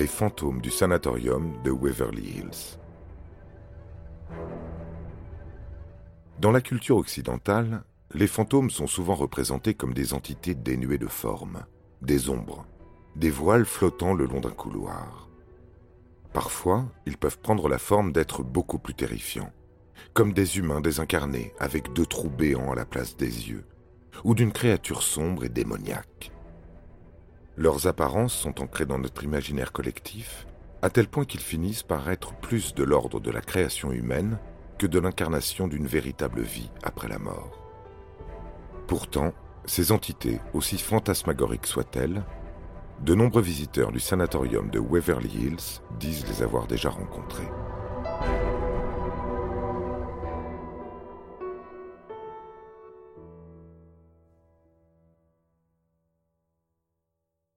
Les 0.00 0.06
fantômes 0.06 0.62
du 0.62 0.70
sanatorium 0.70 1.52
de 1.62 1.70
Waverly 1.70 2.22
Hills. 2.22 2.78
Dans 6.38 6.52
la 6.52 6.62
culture 6.62 6.96
occidentale, 6.96 7.84
les 8.14 8.26
fantômes 8.26 8.70
sont 8.70 8.86
souvent 8.86 9.14
représentés 9.14 9.74
comme 9.74 9.92
des 9.92 10.14
entités 10.14 10.54
dénuées 10.54 10.96
de 10.96 11.06
forme, 11.06 11.66
des 12.00 12.30
ombres, 12.30 12.64
des 13.14 13.28
voiles 13.28 13.66
flottant 13.66 14.14
le 14.14 14.24
long 14.24 14.40
d'un 14.40 14.48
couloir. 14.48 15.28
Parfois, 16.32 16.86
ils 17.04 17.18
peuvent 17.18 17.38
prendre 17.38 17.68
la 17.68 17.76
forme 17.76 18.10
d'êtres 18.10 18.42
beaucoup 18.42 18.78
plus 18.78 18.94
terrifiants, 18.94 19.52
comme 20.14 20.32
des 20.32 20.56
humains 20.56 20.80
désincarnés 20.80 21.52
avec 21.58 21.92
deux 21.92 22.06
trous 22.06 22.30
béants 22.30 22.72
à 22.72 22.74
la 22.74 22.86
place 22.86 23.18
des 23.18 23.50
yeux, 23.50 23.66
ou 24.24 24.34
d'une 24.34 24.52
créature 24.52 25.02
sombre 25.02 25.44
et 25.44 25.50
démoniaque. 25.50 26.32
Leurs 27.60 27.86
apparences 27.86 28.32
sont 28.32 28.62
ancrées 28.62 28.86
dans 28.86 28.96
notre 28.96 29.22
imaginaire 29.22 29.70
collectif, 29.70 30.46
à 30.80 30.88
tel 30.88 31.08
point 31.08 31.26
qu'ils 31.26 31.42
finissent 31.42 31.82
par 31.82 32.08
être 32.08 32.32
plus 32.32 32.72
de 32.72 32.82
l'ordre 32.82 33.20
de 33.20 33.30
la 33.30 33.42
création 33.42 33.92
humaine 33.92 34.38
que 34.78 34.86
de 34.86 34.98
l'incarnation 34.98 35.68
d'une 35.68 35.86
véritable 35.86 36.40
vie 36.40 36.70
après 36.82 37.06
la 37.06 37.18
mort. 37.18 37.50
Pourtant, 38.86 39.34
ces 39.66 39.92
entités, 39.92 40.40
aussi 40.54 40.78
fantasmagoriques 40.78 41.66
soient-elles, 41.66 42.24
de 43.02 43.14
nombreux 43.14 43.42
visiteurs 43.42 43.92
du 43.92 44.00
sanatorium 44.00 44.70
de 44.70 44.78
Waverly 44.78 45.28
Hills 45.28 45.82
disent 45.98 46.26
les 46.28 46.42
avoir 46.42 46.66
déjà 46.66 46.88
rencontrés. 46.88 47.50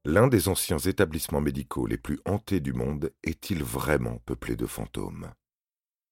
L'un 0.06 0.28
des 0.28 0.50
anciens 0.50 0.80
établissements 0.80 1.40
médicaux 1.40 1.88
les 1.88 1.98
plus 1.98 2.20
hantés 2.26 2.60
du 2.60 2.74
monde 2.74 3.14
est-il 3.24 3.64
vraiment 3.64 4.18
peuplé 4.26 4.58
de 4.58 4.66
fantômes? 4.66 5.32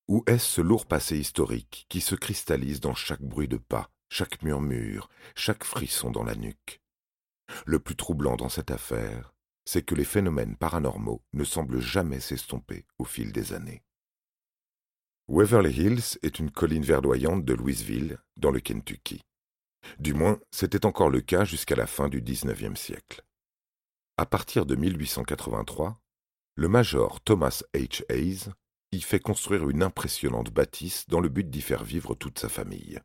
Ou 0.07 0.23
est-ce 0.27 0.45
ce 0.45 0.61
lourd 0.61 0.85
passé 0.85 1.17
historique 1.17 1.87
qui 1.89 1.99
se 1.99 2.15
cristallise 2.15 2.79
dans 2.79 2.93
chaque 2.93 3.21
bruit 3.21 3.49
de 3.49 3.57
pas, 3.57 3.89
chaque 4.07 4.43
murmure, 4.43 5.09
chaque 5.35 5.65
frisson 5.65 6.09
dans 6.09 6.23
la 6.23 6.35
nuque? 6.35 6.79
Le 7.65 7.79
plus 7.79 7.97
troublant 7.97 8.37
dans 8.37 8.47
cette 8.47 8.71
affaire, 8.71 9.33
c'est 9.65 9.83
que 9.83 9.95
les 9.95 10.05
phénomènes 10.05 10.55
paranormaux 10.55 11.21
ne 11.33 11.43
semblent 11.43 11.81
jamais 11.81 12.21
s'estomper 12.21 12.85
au 12.97 13.03
fil 13.03 13.33
des 13.33 13.51
années. 13.51 13.83
Waverly 15.27 15.73
Hills 15.73 16.17
est 16.23 16.39
une 16.39 16.51
colline 16.51 16.83
verdoyante 16.83 17.43
de 17.43 17.53
Louisville, 17.53 18.19
dans 18.37 18.51
le 18.51 18.61
Kentucky. 18.61 19.21
Du 19.99 20.13
moins, 20.13 20.39
c'était 20.49 20.85
encore 20.85 21.09
le 21.09 21.19
cas 21.19 21.43
jusqu'à 21.43 21.75
la 21.75 21.87
fin 21.87 22.07
du 22.07 22.21
XIXe 22.21 22.79
siècle. 22.79 23.21
À 24.17 24.25
partir 24.25 24.65
de 24.65 24.75
1883, 24.75 25.99
le 26.55 26.67
major 26.67 27.21
Thomas 27.21 27.63
H. 27.73 28.03
Hayes 28.09 28.51
y 28.91 29.01
fait 29.01 29.19
construire 29.19 29.69
une 29.69 29.83
impressionnante 29.83 30.51
bâtisse 30.51 31.07
dans 31.07 31.21
le 31.21 31.29
but 31.29 31.49
d'y 31.49 31.61
faire 31.61 31.83
vivre 31.83 32.13
toute 32.13 32.37
sa 32.37 32.49
famille. 32.49 32.99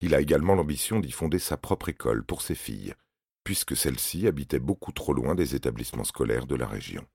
Il 0.00 0.14
a 0.14 0.20
également 0.20 0.54
l'ambition 0.54 1.00
d'y 1.00 1.10
fonder 1.10 1.38
sa 1.38 1.56
propre 1.56 1.88
école 1.88 2.24
pour 2.24 2.42
ses 2.42 2.54
filles, 2.54 2.94
puisque 3.42 3.76
celles-ci 3.76 4.26
habitaient 4.26 4.58
beaucoup 4.58 4.92
trop 4.92 5.12
loin 5.12 5.34
des 5.34 5.54
établissements 5.54 6.04
scolaires 6.04 6.46
de 6.46 6.54
la 6.54 6.66
région. 6.66 7.06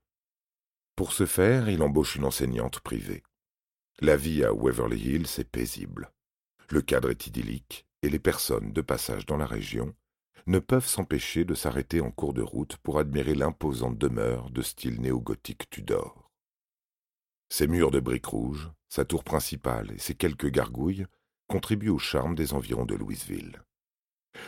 Pour 0.96 1.12
ce 1.12 1.26
faire, 1.26 1.68
il 1.68 1.82
embauche 1.82 2.16
une 2.16 2.24
enseignante 2.24 2.80
privée. 2.80 3.22
La 4.00 4.16
vie 4.16 4.44
à 4.44 4.52
Waverly 4.52 5.00
Hills 5.00 5.38
est 5.38 5.48
paisible. 5.50 6.12
Le 6.68 6.82
cadre 6.82 7.10
est 7.10 7.26
idyllique 7.26 7.86
et 8.02 8.10
les 8.10 8.18
personnes 8.18 8.72
de 8.72 8.80
passage 8.80 9.24
dans 9.24 9.36
la 9.36 9.46
région 9.46 9.94
ne 10.46 10.58
peuvent 10.58 10.86
s'empêcher 10.86 11.44
de 11.44 11.54
s'arrêter 11.54 12.00
en 12.00 12.10
cours 12.10 12.34
de 12.34 12.42
route 12.42 12.76
pour 12.78 12.98
admirer 12.98 13.34
l'imposante 13.34 13.96
demeure 13.96 14.50
de 14.50 14.62
style 14.62 15.00
néo-gothique 15.00 15.70
Tudor. 15.70 16.30
Ses 17.48 17.66
murs 17.66 17.90
de 17.90 18.00
briques 18.00 18.26
rouges, 18.26 18.70
sa 18.88 19.04
tour 19.04 19.24
principale 19.24 19.92
et 19.92 19.98
ses 19.98 20.14
quelques 20.14 20.50
gargouilles 20.50 21.06
contribuent 21.48 21.90
au 21.90 21.98
charme 21.98 22.34
des 22.34 22.52
environs 22.52 22.84
de 22.84 22.94
Louisville. 22.94 23.62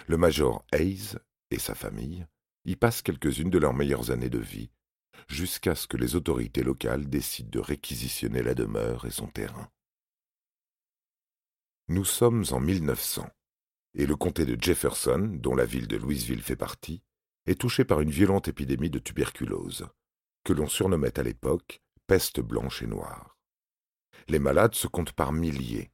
Le 0.07 0.17
major 0.17 0.65
Hayes 0.73 1.17
et 1.51 1.59
sa 1.59 1.75
famille 1.75 2.27
y 2.65 2.77
passent 2.77 3.03
quelques-unes 3.03 3.51
de 3.51 3.59
leurs 3.59 3.75
meilleures 3.75 4.11
années 4.11 4.31
de 4.31 4.39
vie, 4.39 4.71
jusqu'à 5.29 5.75
ce 5.75 5.87
que 5.87 5.97
les 5.97 6.17
autorités 6.17 6.63
locales 6.63 7.09
décident 7.09 7.51
de 7.51 7.61
réquisitionner 7.61 8.43
la 8.43 8.55
demeure 8.55 9.05
et 9.07 9.11
son 9.11 9.29
terrain. 9.29 9.71
Nous 11.89 12.05
sommes 12.05 12.45
en 12.51 12.61
1900 12.61 13.29
et 13.97 14.07
le 14.07 14.15
comté 14.15 14.45
de 14.45 14.63
Jefferson, 14.63 15.39
dont 15.41 15.55
la 15.55 15.65
ville 15.65 15.89
de 15.89 15.97
Louisville 15.97 16.43
fait 16.43 16.57
partie, 16.57 17.03
est 17.47 17.59
touché 17.59 17.85
par 17.85 18.01
une 18.01 18.11
violente 18.11 18.47
épidémie 18.47 18.91
de 18.91 18.99
tuberculose, 18.99 19.89
que 20.45 20.53
l'on 20.53 20.69
surnommait 20.69 21.19
à 21.19 21.23
l'époque 21.23 21.81
peste 22.07 22.41
blanche 22.41 22.83
et 22.83 22.87
noire. 22.87 23.39
Les 24.29 24.39
malades 24.39 24.75
se 24.75 24.87
comptent 24.87 25.13
par 25.13 25.33
milliers, 25.33 25.91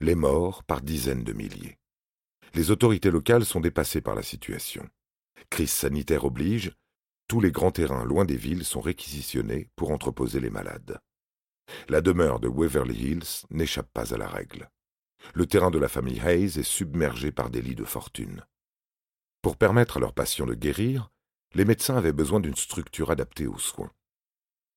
les 0.00 0.14
morts 0.14 0.64
par 0.64 0.80
dizaines 0.80 1.24
de 1.24 1.32
milliers. 1.32 1.78
Les 2.54 2.70
autorités 2.70 3.10
locales 3.10 3.44
sont 3.44 3.60
dépassées 3.60 4.00
par 4.00 4.14
la 4.14 4.22
situation. 4.22 4.88
Crise 5.50 5.72
sanitaire 5.72 6.24
oblige, 6.24 6.72
tous 7.28 7.40
les 7.40 7.52
grands 7.52 7.72
terrains 7.72 8.04
loin 8.04 8.24
des 8.24 8.36
villes 8.36 8.64
sont 8.64 8.80
réquisitionnés 8.80 9.68
pour 9.76 9.90
entreposer 9.90 10.40
les 10.40 10.50
malades. 10.50 10.98
La 11.88 12.00
demeure 12.00 12.40
de 12.40 12.48
Waverly 12.48 12.94
Hills 12.94 13.46
n'échappe 13.50 13.90
pas 13.92 14.14
à 14.14 14.18
la 14.18 14.28
règle 14.28 14.70
le 15.32 15.46
terrain 15.46 15.70
de 15.70 15.78
la 15.78 15.88
famille 15.88 16.20
Hayes 16.20 16.58
est 16.58 16.62
submergé 16.62 17.32
par 17.32 17.50
des 17.50 17.62
lits 17.62 17.74
de 17.74 17.84
fortune. 17.84 18.44
Pour 19.42 19.56
permettre 19.56 19.96
à 19.96 20.00
leur 20.00 20.12
patient 20.12 20.46
de 20.46 20.54
guérir, 20.54 21.10
les 21.54 21.64
médecins 21.64 21.96
avaient 21.96 22.12
besoin 22.12 22.40
d'une 22.40 22.56
structure 22.56 23.10
adaptée 23.10 23.46
aux 23.46 23.58
soins. 23.58 23.92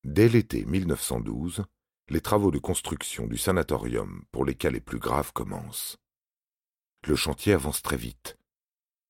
Dès 0.04 0.28
l'été 0.28 0.64
1912, 0.64 1.64
les 2.08 2.20
travaux 2.20 2.50
de 2.50 2.58
construction 2.58 3.26
du 3.26 3.36
sanatorium 3.36 4.24
pour 4.30 4.44
les 4.44 4.54
cas 4.54 4.70
les 4.70 4.80
plus 4.80 4.98
graves 4.98 5.32
commencent. 5.32 5.98
Le 7.06 7.16
chantier 7.16 7.52
avance 7.52 7.82
très 7.82 7.96
vite. 7.96 8.38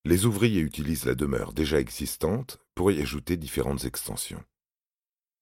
Les 0.05 0.27
ouvriers 0.27 0.61
utilisent 0.61 1.05
la 1.05 1.15
demeure 1.15 1.53
déjà 1.53 1.79
existante 1.81 2.59
pour 2.75 2.91
y 2.91 3.01
ajouter 3.01 3.37
différentes 3.37 3.85
extensions. 3.85 4.43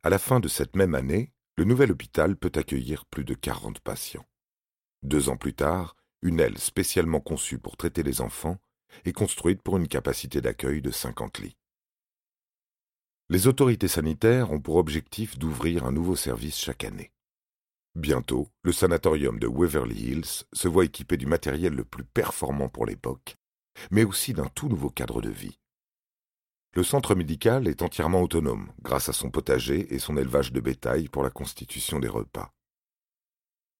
À 0.03 0.11
la 0.11 0.19
fin 0.19 0.41
de 0.41 0.49
cette 0.49 0.77
même 0.77 0.95
année, 0.95 1.33
le 1.57 1.65
nouvel 1.65 1.93
hôpital 1.93 2.37
peut 2.37 2.53
accueillir 2.55 3.07
plus 3.07 3.25
de 3.25 3.35
40 3.35 3.81
patients. 3.81 4.27
Deux 5.03 5.29
ans 5.29 5.37
plus 5.37 5.55
tard, 5.55 5.97
une 6.23 6.41
aile 6.41 6.59
spécialement 6.59 7.21
conçue 7.21 7.59
pour 7.59 7.77
traiter 7.77 8.03
les 8.03 8.21
enfants 8.21 8.59
est 9.05 9.13
construite 9.13 9.63
pour 9.63 9.77
une 9.77 9.89
capacité 9.89 10.41
d'accueil 10.41 10.81
de 10.81 10.91
50 10.91 11.39
lits. 11.39 11.57
Les 13.29 13.47
autorités 13.47 13.89
sanitaires 13.89 14.53
ont 14.53 14.61
pour 14.61 14.77
objectif 14.77 15.39
d'ouvrir 15.39 15.85
un 15.85 15.93
nouveau 15.93 16.17
service 16.17 16.57
chaque 16.57 16.85
année. 16.85 17.13
Bientôt, 17.97 18.49
le 18.63 18.73
sanatorium 18.73 19.39
de 19.39 19.47
Waverly 19.47 20.11
Hills 20.11 20.45
se 20.53 20.69
voit 20.69 20.85
équipé 20.85 21.17
du 21.17 21.27
matériel 21.27 21.75
le 21.75 21.85
plus 21.85 22.05
performant 22.05 22.69
pour 22.69 22.87
l'époque, 22.87 23.37
mais 23.91 24.05
aussi 24.05 24.33
d'un 24.33 24.49
tout 24.49 24.69
nouveau 24.69 24.91
cadre 24.91 25.21
de 25.21 25.31
vie. 25.31 25.59
Le 26.75 26.85
centre 26.85 27.15
médical 27.15 27.67
est 27.69 27.81
entièrement 27.81 28.23
autonome 28.23 28.71
grâce 28.83 29.09
à 29.09 29.15
son 29.15 29.31
potager 29.31 29.95
et 29.95 29.99
son 29.99 30.17
élevage 30.19 30.53
de 30.53 30.61
bétail 30.61 31.09
pour 31.09 31.23
la 31.23 31.31
constitution 31.31 31.99
des 31.99 32.09
repas. 32.09 32.53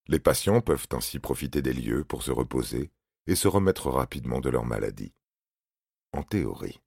Les 0.09 0.21
patients 0.21 0.61
peuvent 0.61 0.87
ainsi 0.93 1.19
profiter 1.19 1.63
des 1.63 1.73
lieux 1.73 2.05
pour 2.05 2.23
se 2.23 2.31
reposer 2.31 2.91
et 3.27 3.35
se 3.35 3.49
remettre 3.49 3.91
rapidement 3.91 4.41
de 4.41 4.51
leur 4.51 4.65
maladie. 4.65 5.13
En 6.13 6.23
théorie. 6.23 6.81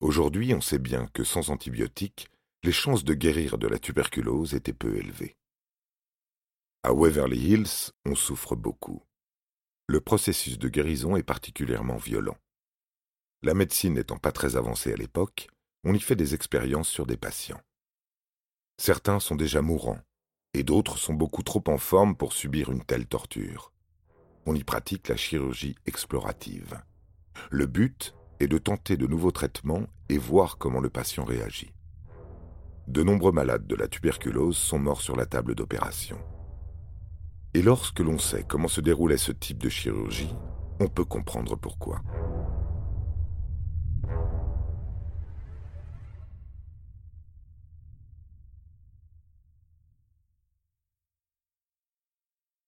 Aujourd'hui, 0.00 0.54
on 0.54 0.62
sait 0.62 0.78
bien 0.78 1.08
que 1.08 1.24
sans 1.24 1.50
antibiotiques, 1.50 2.30
les 2.62 2.72
chances 2.72 3.04
de 3.04 3.12
guérir 3.12 3.58
de 3.58 3.68
la 3.68 3.78
tuberculose 3.78 4.54
étaient 4.54 4.72
peu 4.72 4.96
élevées. 4.96 5.36
À 6.82 6.94
Waverly 6.94 7.38
Hills, 7.38 7.92
on 8.06 8.14
souffre 8.14 8.56
beaucoup. 8.56 9.02
Le 9.86 10.00
processus 10.00 10.58
de 10.58 10.68
guérison 10.68 11.16
est 11.16 11.22
particulièrement 11.22 11.98
violent. 11.98 12.38
La 13.42 13.52
médecine 13.52 13.94
n'étant 13.94 14.18
pas 14.18 14.32
très 14.32 14.56
avancée 14.56 14.92
à 14.92 14.96
l'époque, 14.96 15.48
on 15.84 15.92
y 15.92 16.00
fait 16.00 16.16
des 16.16 16.34
expériences 16.34 16.88
sur 16.88 17.06
des 17.06 17.18
patients. 17.18 17.60
Certains 18.78 19.20
sont 19.20 19.36
déjà 19.36 19.60
mourants, 19.60 20.00
et 20.54 20.62
d'autres 20.62 20.98
sont 20.98 21.14
beaucoup 21.14 21.42
trop 21.42 21.62
en 21.68 21.78
forme 21.78 22.16
pour 22.16 22.32
subir 22.32 22.70
une 22.70 22.82
telle 22.82 23.06
torture. 23.06 23.72
on 24.46 24.54
y 24.54 24.64
pratique 24.64 25.08
la 25.08 25.16
chirurgie 25.16 25.76
explorative. 25.86 26.80
Le 27.50 27.66
but 27.66 28.14
est 28.40 28.48
de 28.48 28.58
tenter 28.58 28.96
de 28.96 29.06
nouveaux 29.06 29.30
traitements 29.30 29.86
et 30.08 30.18
voir 30.18 30.58
comment 30.58 30.80
le 30.80 30.90
patient 30.90 31.24
réagit. 31.24 31.72
De 32.88 33.02
nombreux 33.02 33.32
malades 33.32 33.66
de 33.66 33.76
la 33.76 33.86
tuberculose 33.86 34.56
sont 34.56 34.78
morts 34.78 35.02
sur 35.02 35.14
la 35.14 35.26
table 35.26 35.54
d'opération. 35.54 36.18
Et 37.54 37.62
lorsque 37.62 38.00
l'on 38.00 38.18
sait 38.18 38.44
comment 38.44 38.68
se 38.68 38.80
déroulait 38.80 39.18
ce 39.18 39.32
type 39.32 39.58
de 39.58 39.68
chirurgie, 39.68 40.34
on 40.80 40.88
peut 40.88 41.04
comprendre 41.04 41.56
pourquoi. 41.56 42.00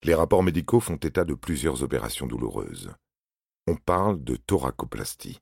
Les 0.04 0.14
rapports 0.14 0.42
médicaux 0.42 0.80
font 0.80 0.96
état 0.96 1.24
de 1.24 1.34
plusieurs 1.34 1.84
opérations 1.84 2.26
douloureuses. 2.26 2.92
On 3.68 3.76
parle 3.76 4.22
de 4.24 4.34
thoracoplastie. 4.34 5.38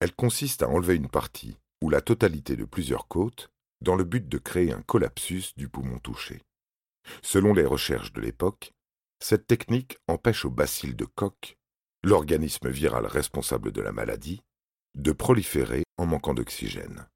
Elle 0.00 0.14
consiste 0.14 0.62
à 0.62 0.68
enlever 0.68 0.96
une 0.96 1.10
partie 1.10 1.58
ou 1.82 1.90
la 1.90 2.00
totalité 2.00 2.56
de 2.56 2.64
plusieurs 2.64 3.06
côtes 3.06 3.50
dans 3.82 3.96
le 3.96 4.04
but 4.04 4.26
de 4.26 4.38
créer 4.38 4.72
un 4.72 4.80
collapsus 4.82 5.52
du 5.56 5.68
poumon 5.68 5.98
touché. 5.98 6.40
Selon 7.22 7.52
les 7.52 7.66
recherches 7.66 8.12
de 8.12 8.20
l'époque, 8.20 8.72
cette 9.22 9.46
technique 9.46 9.98
empêche 10.08 10.46
au 10.46 10.50
bacille 10.50 10.94
de 10.94 11.04
Koch, 11.04 11.56
l'organisme 12.02 12.70
viral 12.70 13.06
responsable 13.06 13.72
de 13.72 13.82
la 13.82 13.92
maladie, 13.92 14.42
de 14.94 15.12
proliférer 15.12 15.84
en 15.98 16.06
manquant 16.06 16.32
d'oxygène. 16.32 17.06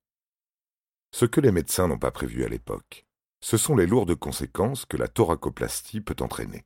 Ce 1.14 1.24
que 1.24 1.40
les 1.40 1.52
médecins 1.52 1.88
n'ont 1.88 1.98
pas 1.98 2.10
prévu 2.10 2.44
à 2.44 2.48
l'époque, 2.48 3.06
ce 3.44 3.58
sont 3.58 3.76
les 3.76 3.86
lourdes 3.86 4.14
conséquences 4.14 4.86
que 4.86 4.96
la 4.96 5.06
thoracoplastie 5.06 6.00
peut 6.00 6.16
entraîner. 6.20 6.64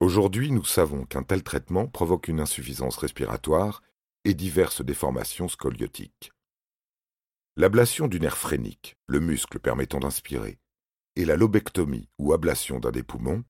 Aujourd'hui, 0.00 0.50
nous 0.50 0.64
savons 0.64 1.04
qu'un 1.04 1.22
tel 1.22 1.42
traitement 1.42 1.88
provoque 1.88 2.28
une 2.28 2.40
insuffisance 2.40 2.96
respiratoire 2.96 3.82
et 4.24 4.32
diverses 4.32 4.82
déformations 4.82 5.46
scoliotiques. 5.46 6.32
L'ablation 7.56 8.08
du 8.08 8.18
nerf 8.18 8.38
phrénique, 8.38 8.96
le 9.06 9.20
muscle 9.20 9.58
permettant 9.58 10.00
d'inspirer, 10.00 10.58
et 11.16 11.26
la 11.26 11.36
lobectomie 11.36 12.08
ou 12.18 12.32
ablation 12.32 12.80
d'un 12.80 12.90
des 12.90 13.02
poumons 13.02 13.44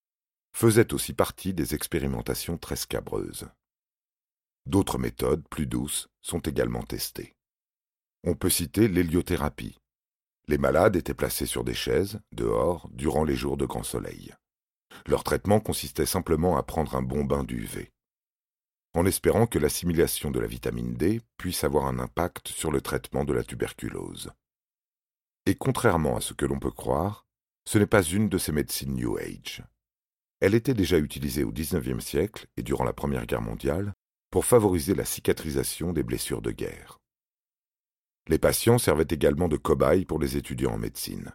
faisaient 0.56 0.92
aussi 0.92 1.12
partie 1.12 1.54
des 1.54 1.76
expérimentations 1.76 2.58
très 2.58 2.74
scabreuses. 2.74 3.48
D'autres 4.66 4.98
méthodes, 4.98 5.46
plus 5.48 5.68
douces, 5.68 6.08
sont 6.20 6.40
également 6.40 6.82
testées. 6.82 7.36
On 8.24 8.34
peut 8.34 8.50
citer 8.50 8.88
l'héliothérapie, 8.88 9.78
les 10.48 10.58
malades 10.58 10.96
étaient 10.96 11.14
placés 11.14 11.46
sur 11.46 11.64
des 11.64 11.74
chaises, 11.74 12.20
dehors, 12.32 12.88
durant 12.92 13.24
les 13.24 13.36
jours 13.36 13.56
de 13.56 13.66
grand 13.66 13.82
soleil. 13.82 14.32
Leur 15.06 15.24
traitement 15.24 15.60
consistait 15.60 16.06
simplement 16.06 16.56
à 16.56 16.62
prendre 16.62 16.94
un 16.94 17.02
bon 17.02 17.24
bain 17.24 17.44
d'UV, 17.44 17.90
en 18.94 19.06
espérant 19.06 19.46
que 19.46 19.58
l'assimilation 19.58 20.30
de 20.30 20.38
la 20.38 20.46
vitamine 20.46 20.94
D 20.94 21.20
puisse 21.36 21.64
avoir 21.64 21.86
un 21.86 21.98
impact 21.98 22.48
sur 22.48 22.70
le 22.70 22.80
traitement 22.80 23.24
de 23.24 23.32
la 23.32 23.42
tuberculose. 23.42 24.30
Et 25.46 25.56
contrairement 25.56 26.16
à 26.16 26.20
ce 26.20 26.32
que 26.32 26.46
l'on 26.46 26.58
peut 26.58 26.70
croire, 26.70 27.26
ce 27.66 27.78
n'est 27.78 27.86
pas 27.86 28.02
une 28.02 28.28
de 28.28 28.38
ces 28.38 28.52
médecines 28.52 28.94
New 28.94 29.16
Age. 29.18 29.62
Elle 30.40 30.54
était 30.54 30.74
déjà 30.74 30.98
utilisée 30.98 31.44
au 31.44 31.52
XIXe 31.52 32.04
siècle 32.04 32.46
et 32.56 32.62
durant 32.62 32.84
la 32.84 32.92
Première 32.92 33.26
Guerre 33.26 33.40
mondiale 33.40 33.94
pour 34.30 34.44
favoriser 34.44 34.94
la 34.94 35.04
cicatrisation 35.04 35.92
des 35.92 36.02
blessures 36.02 36.42
de 36.42 36.50
guerre. 36.50 36.98
Les 38.26 38.38
patients 38.38 38.78
servaient 38.78 39.06
également 39.10 39.48
de 39.48 39.56
cobayes 39.56 40.06
pour 40.06 40.18
les 40.18 40.36
étudiants 40.36 40.74
en 40.74 40.78
médecine. 40.78 41.32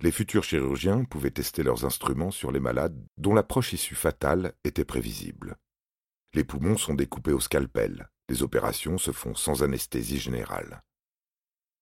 Les 0.00 0.10
futurs 0.10 0.44
chirurgiens 0.44 1.04
pouvaient 1.04 1.30
tester 1.30 1.62
leurs 1.62 1.84
instruments 1.84 2.32
sur 2.32 2.50
les 2.50 2.60
malades 2.60 3.00
dont 3.16 3.34
l'approche 3.34 3.72
issue 3.72 3.94
fatale 3.94 4.52
était 4.64 4.84
prévisible. 4.84 5.56
Les 6.34 6.44
poumons 6.44 6.76
sont 6.76 6.94
découpés 6.94 7.32
au 7.32 7.40
scalpel, 7.40 8.10
les 8.28 8.42
opérations 8.42 8.98
se 8.98 9.12
font 9.12 9.34
sans 9.34 9.62
anesthésie 9.62 10.18
générale. 10.18 10.82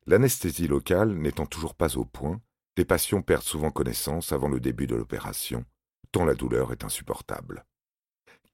L'anesthésie 0.06 0.68
locale 0.68 1.14
n'étant 1.14 1.46
toujours 1.46 1.74
pas 1.74 1.96
au 1.96 2.04
point, 2.04 2.40
les 2.76 2.84
patients 2.84 3.22
perdent 3.22 3.42
souvent 3.42 3.70
connaissance 3.70 4.32
avant 4.32 4.48
le 4.48 4.60
début 4.60 4.86
de 4.86 4.94
l'opération, 4.94 5.64
tant 6.12 6.24
la 6.24 6.34
douleur 6.34 6.72
est 6.72 6.84
insupportable. 6.84 7.64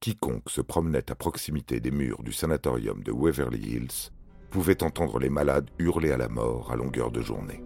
Quiconque 0.00 0.48
se 0.48 0.60
promenait 0.60 1.10
à 1.10 1.14
proximité 1.14 1.80
des 1.80 1.90
murs 1.90 2.22
du 2.22 2.32
sanatorium 2.32 3.02
de 3.02 3.12
Waverly 3.12 3.60
Hills 3.60 4.10
pouvait 4.52 4.82
entendre 4.82 5.18
les 5.18 5.30
malades 5.30 5.70
hurler 5.78 6.12
à 6.12 6.18
la 6.18 6.28
mort 6.28 6.70
à 6.70 6.76
longueur 6.76 7.10
de 7.10 7.22
journée. 7.22 7.64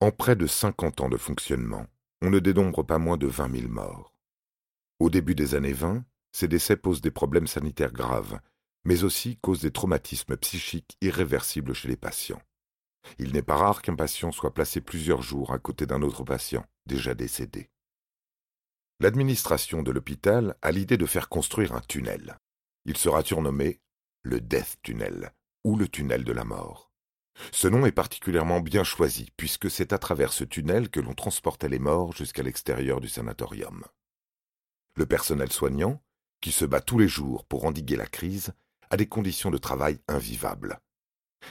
En 0.00 0.10
près 0.10 0.36
de 0.36 0.46
50 0.46 1.00
ans 1.00 1.08
de 1.08 1.16
fonctionnement, 1.16 1.86
on 2.20 2.28
ne 2.28 2.40
dénombre 2.40 2.84
pas 2.84 2.98
moins 2.98 3.16
de 3.16 3.26
20 3.26 3.60
000 3.60 3.72
morts. 3.72 4.12
Au 4.98 5.08
début 5.08 5.34
des 5.34 5.54
années 5.54 5.72
20, 5.72 6.04
ces 6.32 6.48
décès 6.48 6.76
posent 6.76 7.00
des 7.00 7.12
problèmes 7.12 7.46
sanitaires 7.46 7.92
graves, 7.92 8.40
mais 8.84 9.04
aussi 9.04 9.38
causent 9.38 9.62
des 9.62 9.70
traumatismes 9.70 10.36
psychiques 10.36 10.98
irréversibles 11.00 11.72
chez 11.72 11.88
les 11.88 11.96
patients. 11.96 12.42
Il 13.18 13.32
n'est 13.32 13.42
pas 13.42 13.56
rare 13.56 13.82
qu'un 13.82 13.94
patient 13.94 14.32
soit 14.32 14.54
placé 14.54 14.80
plusieurs 14.80 15.22
jours 15.22 15.52
à 15.52 15.58
côté 15.58 15.86
d'un 15.86 16.02
autre 16.02 16.24
patient, 16.24 16.64
déjà 16.86 17.14
décédé. 17.14 17.70
L'administration 19.00 19.82
de 19.82 19.90
l'hôpital 19.90 20.56
a 20.62 20.70
l'idée 20.70 20.96
de 20.96 21.06
faire 21.06 21.28
construire 21.28 21.74
un 21.74 21.80
tunnel. 21.80 22.38
Il 22.84 22.96
sera 22.96 23.22
surnommé 23.22 23.80
le 24.22 24.40
Death 24.40 24.76
Tunnel, 24.82 25.32
ou 25.64 25.76
le 25.76 25.88
tunnel 25.88 26.24
de 26.24 26.32
la 26.32 26.44
mort. 26.44 26.90
Ce 27.50 27.66
nom 27.66 27.84
est 27.84 27.92
particulièrement 27.92 28.60
bien 28.60 28.84
choisi, 28.84 29.30
puisque 29.36 29.70
c'est 29.70 29.92
à 29.92 29.98
travers 29.98 30.32
ce 30.32 30.44
tunnel 30.44 30.88
que 30.88 31.00
l'on 31.00 31.14
transportait 31.14 31.68
les 31.68 31.78
morts 31.78 32.14
jusqu'à 32.14 32.42
l'extérieur 32.42 33.00
du 33.00 33.08
sanatorium. 33.08 33.84
Le 34.96 35.06
personnel 35.06 35.50
soignant, 35.50 36.00
qui 36.40 36.52
se 36.52 36.64
bat 36.64 36.80
tous 36.80 36.98
les 36.98 37.08
jours 37.08 37.44
pour 37.46 37.64
endiguer 37.64 37.96
la 37.96 38.06
crise, 38.06 38.52
a 38.90 38.96
des 38.96 39.08
conditions 39.08 39.50
de 39.50 39.58
travail 39.58 39.98
invivables. 40.06 40.78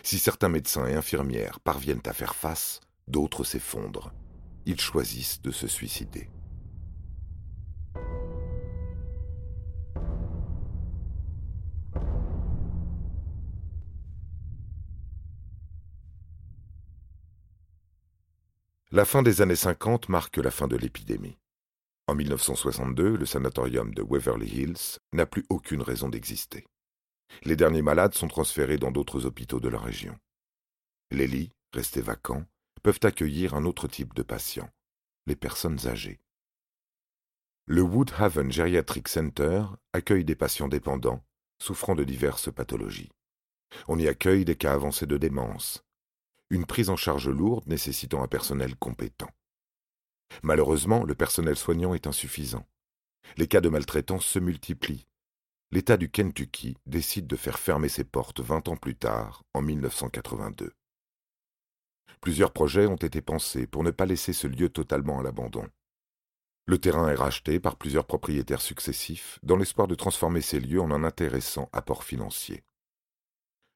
Si 0.02 0.18
certains 0.18 0.50
médecins 0.50 0.88
et 0.88 0.96
infirmières 0.96 1.60
parviennent 1.60 2.02
à 2.06 2.14
faire 2.14 2.36
face, 2.36 2.80
d'autres 3.08 3.44
s'effondrent. 3.44 4.14
Ils 4.66 4.80
choisissent 4.80 5.42
de 5.42 5.52
se 5.52 5.68
suicider. 5.68 6.30
La 18.96 19.06
fin 19.06 19.24
des 19.24 19.42
années 19.42 19.56
50 19.56 20.10
marque 20.10 20.38
la 20.38 20.52
fin 20.52 20.68
de 20.68 20.76
l'épidémie. 20.76 21.40
En 22.08 22.14
1962, 22.14 23.18
le 23.18 23.26
sanatorium 23.26 23.92
de 23.92 24.04
Waverly 24.04 24.48
Hills 24.48 25.00
n'a 25.14 25.26
plus 25.26 25.44
aucune 25.50 25.82
raison 25.82 26.10
d'exister. 26.10 26.64
Les 27.44 27.56
derniers 27.56 27.82
malades 27.82 28.14
sont 28.14 28.28
transférés 28.28 28.78
dans 28.78 28.92
d'autres 28.92 29.26
hôpitaux 29.26 29.60
de 29.60 29.70
la 29.70 29.80
région. 29.80 30.18
Les 31.12 31.28
lits, 31.28 31.52
restés 31.74 32.02
vacants, 32.02 32.46
peuvent 32.82 33.00
accueillir 33.04 33.54
un 33.54 33.66
autre 33.66 33.88
type 33.88 34.14
de 34.14 34.24
patients, 34.24 34.70
les 35.26 35.36
personnes 35.36 35.88
âgées. 35.88 36.20
Le 37.66 37.82
Woodhaven 37.82 38.52
Geriatric 38.52 39.08
Center 39.08 39.64
accueille 39.94 40.26
des 40.26 40.36
patients 40.36 40.68
dépendants, 40.68 41.24
souffrant 41.60 41.96
de 41.96 42.04
diverses 42.04 42.54
pathologies. 42.54 43.12
On 43.88 43.98
y 43.98 44.08
accueille 44.08 44.46
des 44.46 44.56
cas 44.56 44.74
avancés 44.74 45.08
de 45.08 45.18
démence, 45.18 45.84
une 46.50 46.66
prise 46.66 46.90
en 46.90 46.98
charge 46.98 47.30
lourde 47.30 47.68
nécessitant 47.68 48.22
un 48.22 48.28
personnel 48.28 48.76
compétent. 48.76 49.30
Malheureusement, 50.42 51.04
le 51.04 51.16
personnel 51.16 51.56
soignant 51.56 51.94
est 51.94 52.08
insuffisant. 52.08 52.68
Les 53.38 53.48
cas 53.48 53.62
de 53.62 53.70
maltraitance 53.70 54.26
se 54.26 54.40
multiplient 54.40 55.08
l'État 55.74 55.98
du 55.98 56.08
Kentucky 56.08 56.78
décide 56.86 57.26
de 57.26 57.36
faire 57.36 57.58
fermer 57.58 57.90
ses 57.90 58.04
portes 58.04 58.42
vingt 58.42 58.68
ans 58.68 58.76
plus 58.76 58.96
tard, 58.96 59.42
en 59.56 59.64
1982. 59.64 60.72
Plusieurs 62.22 62.54
projets 62.54 62.86
ont 62.86 62.96
été 62.96 63.24
pensés 63.24 63.66
pour 63.66 63.84
ne 63.84 63.90
pas 63.90 64.06
laisser 64.06 64.34
ce 64.34 64.46
lieu 64.46 64.70
totalement 64.70 65.20
à 65.20 65.24
l'abandon. 65.24 65.68
Le 66.68 66.78
terrain 66.78 67.10
est 67.10 67.16
racheté 67.16 67.60
par 67.60 67.76
plusieurs 67.76 68.06
propriétaires 68.06 68.62
successifs 68.62 69.40
dans 69.42 69.58
l'espoir 69.58 69.88
de 69.88 69.96
transformer 69.96 70.42
ces 70.42 70.60
lieux 70.60 70.80
en 70.80 70.92
un 70.92 71.04
intéressant 71.04 71.70
apport 71.74 72.04
financier. 72.04 72.64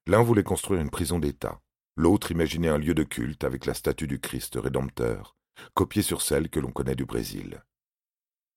L'un 0.05 0.21
voulait 0.21 0.43
construire 0.43 0.81
une 0.81 0.91
prison 0.91 1.17
d'État, 1.17 1.59
l'autre 1.95 2.29
imaginait 2.29 2.67
un 2.67 2.77
lieu 2.77 2.93
de 2.93 3.03
culte 3.03 3.43
avec 3.43 3.65
la 3.65 3.73
statue 3.73 4.05
du 4.05 4.19
Christ 4.19 4.53
rédempteur, 4.55 5.35
copiée 5.73 6.03
sur 6.03 6.21
celle 6.21 6.49
que 6.49 6.59
l'on 6.59 6.71
connaît 6.71 6.95
du 6.95 7.05
Brésil. 7.05 7.63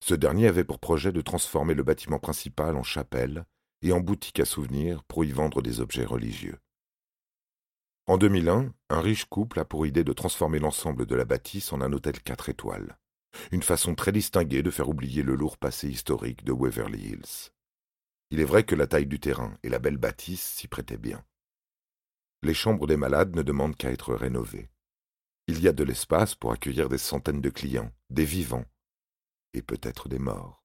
Ce 0.03 0.15
dernier 0.15 0.49
avait 0.49 0.65
pour 0.65 0.79
projet 0.79 1.13
de 1.13 1.21
transformer 1.21 1.75
le 1.75 1.83
bâtiment 1.83 2.19
principal 2.19 2.77
en 2.77 2.83
chapelle 2.83 3.45
et 3.83 3.93
en 3.93 4.01
boutique 4.01 4.41
à 4.41 4.45
souvenirs 4.45 5.05
pour 5.05 5.25
y 5.25 5.31
vendre 5.31 5.63
des 5.63 5.81
objets 5.81 6.05
religieux. 6.05 6.59
En 8.07 8.19
2001, 8.19 8.73
un 8.89 9.01
riche 9.01 9.27
couple 9.27 9.61
a 9.61 9.65
pour 9.65 9.87
idée 9.87 10.05
de 10.05 10.13
transformer 10.13 10.59
l'ensemble 10.59 11.07
de 11.07 11.15
la 11.15 11.25
bâtisse 11.25 11.73
en 11.73 11.81
un 11.81 11.93
hôtel 11.93 12.21
quatre 12.21 12.49
étoiles, 12.49 12.99
une 13.53 13.63
façon 13.63 13.95
très 13.95 14.11
distinguée 14.11 14.63
de 14.63 14.71
faire 14.71 14.89
oublier 14.89 15.23
le 15.23 15.37
lourd 15.37 15.59
passé 15.59 15.89
historique 15.89 16.45
de 16.45 16.53
Waverly 16.53 17.01
Hills. 17.01 17.53
Il 18.31 18.41
est 18.41 18.45
vrai 18.45 18.65
que 18.65 18.75
la 18.75 18.87
taille 18.87 19.07
du 19.07 19.21
terrain 19.21 19.57
et 19.63 19.69
la 19.69 19.79
belle 19.79 19.97
bâtisse 19.97 20.43
s'y 20.43 20.67
prêtaient 20.67 20.97
bien. 20.97 21.25
les 22.43 22.55
chambres 22.55 22.87
des 22.87 22.97
malades 22.97 23.37
ne 23.37 23.43
demandent 23.43 23.77
qu'à 23.77 23.93
être 23.93 24.15
rénovées. 24.15 24.71
Il 25.47 25.61
y 25.61 25.69
a 25.69 25.73
de 25.73 25.85
l'espace 25.85 26.35
pour 26.35 26.53
accueillir 26.53 26.89
des 26.89 26.99
centaines 26.99 27.43
de 27.43 27.51
clients, 27.51 27.93
des 28.09 28.25
vivants, 28.25 28.65
et 29.55 29.63
peut-être 29.63 30.09
des 30.09 30.19
morts. 30.19 30.65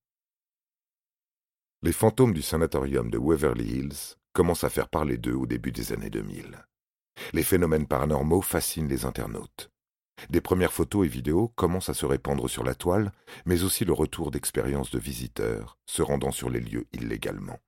Les 1.81 1.93
fantômes 1.93 2.33
du 2.33 2.41
sanatorium 2.41 3.11
de 3.11 3.17
Waverly 3.17 3.65
Hills 3.65 4.15
commencent 4.33 4.63
à 4.63 4.69
faire 4.69 4.89
parler 4.89 5.17
d'eux 5.17 5.35
au 5.35 5.45
début 5.45 5.71
des 5.71 5.93
années 5.93 6.09
2000. 6.09 6.65
Les 7.33 7.43
phénomènes 7.43 7.87
paranormaux 7.87 8.41
fascinent 8.41 8.87
les 8.87 9.05
internautes. 9.05 9.71
Des 10.29 10.41
premières 10.41 10.73
photos 10.73 11.05
et 11.05 11.09
vidéos 11.09 11.49
commencent 11.49 11.89
à 11.89 11.93
se 11.93 12.05
répandre 12.05 12.49
sur 12.49 12.63
la 12.63 12.75
toile, 12.75 13.11
mais 13.45 13.63
aussi 13.63 13.85
le 13.85 13.93
retour 13.93 14.31
d'expériences 14.31 14.91
de 14.91 14.99
visiteurs 14.99 15.77
se 15.85 16.01
rendant 16.01 16.31
sur 16.31 16.49
les 16.49 16.61
lieux 16.61 16.87
illégalement. 16.93 17.59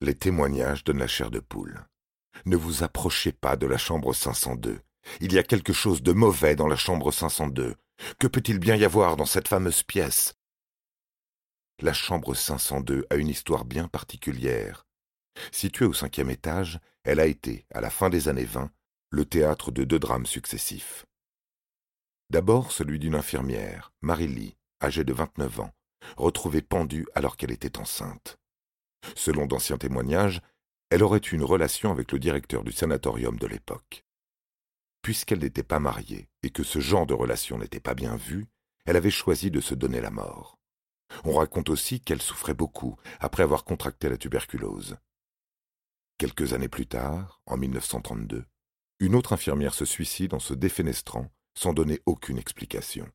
Les 0.00 0.14
témoignages 0.14 0.84
donnent 0.84 0.98
la 0.98 1.06
chair 1.06 1.30
de 1.30 1.40
poule. 1.40 1.86
Ne 2.46 2.56
vous 2.56 2.82
approchez 2.82 3.32
pas 3.32 3.56
de 3.56 3.66
la 3.66 3.78
chambre 3.78 4.12
502. 4.12 4.80
Il 5.20 5.32
y 5.32 5.38
a 5.38 5.42
quelque 5.42 5.72
chose 5.72 6.02
de 6.02 6.12
mauvais 6.12 6.56
dans 6.56 6.66
la 6.66 6.76
chambre 6.76 7.10
502. 7.10 7.74
Que 8.18 8.26
peut-il 8.26 8.58
bien 8.58 8.76
y 8.76 8.84
avoir 8.84 9.16
dans 9.16 9.26
cette 9.26 9.48
fameuse 9.48 9.82
pièce? 9.82 10.34
La 11.80 11.92
chambre 11.92 12.34
502 12.34 13.06
a 13.10 13.16
une 13.16 13.28
histoire 13.28 13.64
bien 13.64 13.88
particulière. 13.88 14.86
Située 15.50 15.86
au 15.86 15.92
cinquième 15.92 16.30
étage, 16.30 16.78
elle 17.02 17.20
a 17.20 17.26
été, 17.26 17.66
à 17.74 17.80
la 17.80 17.90
fin 17.90 18.10
des 18.10 18.28
années 18.28 18.44
20, 18.44 18.70
le 19.10 19.24
théâtre 19.24 19.70
de 19.70 19.84
deux 19.84 19.98
drames 19.98 20.26
successifs. 20.26 21.06
D'abord 22.30 22.72
celui 22.72 22.98
d'une 22.98 23.14
infirmière, 23.14 23.92
Marie 24.00 24.28
Lee, 24.28 24.56
âgée 24.82 25.04
de 25.04 25.12
29 25.12 25.60
ans, 25.60 25.70
retrouvée 26.16 26.62
pendue 26.62 27.06
alors 27.14 27.36
qu'elle 27.36 27.52
était 27.52 27.78
enceinte. 27.78 28.38
Selon 29.14 29.46
d'anciens 29.46 29.78
témoignages, 29.78 30.40
elle 30.90 31.02
aurait 31.02 31.20
eu 31.20 31.34
une 31.34 31.44
relation 31.44 31.90
avec 31.90 32.12
le 32.12 32.18
directeur 32.18 32.62
du 32.64 32.72
sanatorium 32.72 33.38
de 33.38 33.46
l'époque. 33.46 34.04
Puisqu'elle 35.04 35.40
n'était 35.40 35.62
pas 35.62 35.80
mariée 35.80 36.30
et 36.42 36.48
que 36.48 36.62
ce 36.62 36.78
genre 36.78 37.04
de 37.04 37.12
relation 37.12 37.58
n'était 37.58 37.78
pas 37.78 37.92
bien 37.92 38.16
vu, 38.16 38.46
elle 38.86 38.96
avait 38.96 39.10
choisi 39.10 39.50
de 39.50 39.60
se 39.60 39.74
donner 39.74 40.00
la 40.00 40.10
mort. 40.10 40.58
On 41.24 41.34
raconte 41.34 41.68
aussi 41.68 42.00
qu'elle 42.00 42.22
souffrait 42.22 42.54
beaucoup 42.54 42.96
après 43.20 43.42
avoir 43.42 43.64
contracté 43.64 44.08
la 44.08 44.16
tuberculose. 44.16 44.96
Quelques 46.16 46.54
années 46.54 46.70
plus 46.70 46.86
tard, 46.86 47.42
en 47.44 47.58
1932, 47.58 48.46
une 49.00 49.14
autre 49.14 49.34
infirmière 49.34 49.74
se 49.74 49.84
suicide 49.84 50.32
en 50.32 50.38
se 50.38 50.54
défenestrant 50.54 51.30
sans 51.54 51.74
donner 51.74 52.00
aucune 52.06 52.38
explication. 52.38 53.06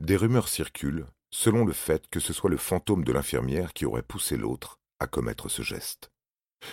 Des 0.00 0.16
rumeurs 0.16 0.48
circulent 0.48 1.06
selon 1.30 1.64
le 1.64 1.72
fait 1.72 2.08
que 2.10 2.20
ce 2.20 2.34
soit 2.34 2.50
le 2.50 2.58
fantôme 2.58 3.04
de 3.04 3.12
l'infirmière 3.12 3.72
qui 3.72 3.86
aurait 3.86 4.02
poussé 4.02 4.36
l'autre 4.36 4.78
à 4.98 5.06
commettre 5.06 5.48
ce 5.48 5.62
geste. 5.62 6.10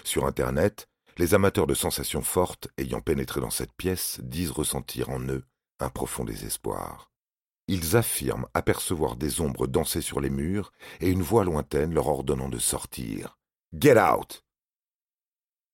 Sur 0.03 0.25
Internet, 0.25 0.89
les 1.17 1.33
amateurs 1.33 1.67
de 1.67 1.74
sensations 1.74 2.21
fortes 2.21 2.67
ayant 2.77 3.01
pénétré 3.01 3.41
dans 3.41 3.50
cette 3.50 3.74
pièce 3.74 4.19
disent 4.24 4.51
ressentir 4.51 5.09
en 5.09 5.19
eux 5.21 5.43
un 5.79 5.89
profond 5.89 6.24
désespoir. 6.24 7.12
Ils 7.67 7.97
affirment 7.97 8.47
apercevoir 8.53 9.15
des 9.15 9.41
ombres 9.41 9.67
danser 9.67 10.01
sur 10.01 10.21
les 10.21 10.29
murs 10.29 10.71
et 11.01 11.09
une 11.09 11.21
voix 11.21 11.43
lointaine 11.43 11.93
leur 11.93 12.07
ordonnant 12.07 12.50
de 12.50 12.59
sortir. 12.59 13.38
Get 13.77 14.00
out 14.00 14.45